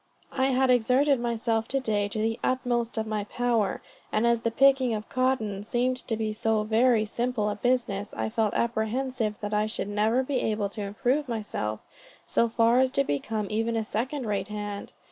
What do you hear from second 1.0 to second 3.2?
myself to day to the utmost of